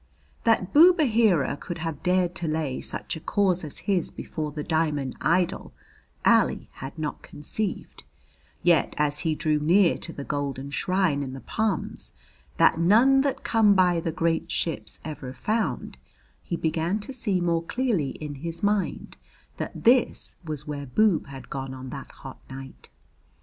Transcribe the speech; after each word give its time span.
That 0.45 0.73
Boob 0.73 0.97
Aheera 0.99 1.55
could 1.59 1.77
have 1.77 2.01
dared 2.01 2.33
to 2.37 2.47
lay 2.47 2.81
such 2.81 3.15
a 3.15 3.19
cause 3.19 3.63
as 3.63 3.81
his 3.85 4.09
before 4.09 4.51
the 4.51 4.63
Diamond 4.63 5.15
Idol 5.21 5.73
Ali 6.25 6.69
had 6.81 6.97
not 6.97 7.21
conceived, 7.21 8.03
yet 8.63 8.95
as 8.97 9.19
he 9.19 9.35
drew 9.35 9.59
near 9.59 9.99
to 9.99 10.11
the 10.11 10.23
golden 10.23 10.71
shrine 10.71 11.21
in 11.21 11.33
the 11.33 11.39
palms, 11.39 12.13
that 12.57 12.79
none 12.79 13.21
that 13.21 13.43
come 13.43 13.75
by 13.75 13.99
the 13.99 14.11
great 14.11 14.49
ships 14.51 14.99
ever 15.05 15.33
found, 15.33 15.99
he 16.41 16.55
began 16.55 16.99
to 17.01 17.13
see 17.13 17.39
more 17.39 17.61
clearly 17.63 18.09
in 18.09 18.33
his 18.41 18.63
mind 18.63 19.17
that 19.57 19.83
this 19.83 20.35
was 20.43 20.65
where 20.65 20.87
Boob 20.87 21.27
had 21.27 21.51
gone 21.51 21.75
on 21.75 21.91
that 21.91 22.09
hot 22.13 22.39
night. 22.49 22.89